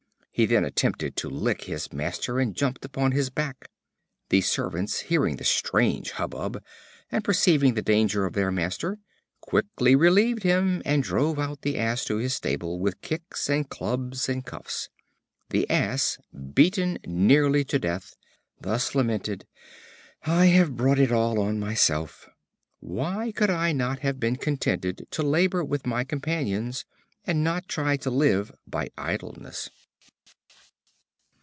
[0.33, 3.69] He then attempted to lick his master, and jumped upon his back.
[4.29, 6.63] The servants hearing the strange hubbub,
[7.11, 8.97] and perceiving the danger of their master,
[9.41, 14.27] quickly relieved him, and drove out the Ass to his stable, with kicks, and clubs,
[14.27, 14.89] and cuffs.
[15.49, 16.17] The Ass,
[16.55, 18.15] beaten nearly to death,
[18.59, 19.45] thus lamented:
[20.23, 22.27] "I have brought it all on myself!
[22.79, 26.83] Why could I not have been contented to labor with my companions,
[27.27, 29.69] and not try to live by idleness?"